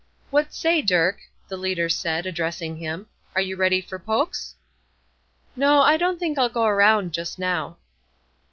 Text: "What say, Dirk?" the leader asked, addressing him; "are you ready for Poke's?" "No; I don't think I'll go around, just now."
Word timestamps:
"What 0.31 0.51
say, 0.51 0.81
Dirk?" 0.81 1.19
the 1.47 1.57
leader 1.57 1.85
asked, 1.85 2.25
addressing 2.25 2.77
him; 2.77 3.05
"are 3.35 3.41
you 3.41 3.55
ready 3.55 3.81
for 3.81 3.99
Poke's?" 3.99 4.55
"No; 5.55 5.81
I 5.83 5.95
don't 5.95 6.17
think 6.17 6.39
I'll 6.39 6.49
go 6.49 6.63
around, 6.65 7.13
just 7.13 7.37
now." 7.37 7.77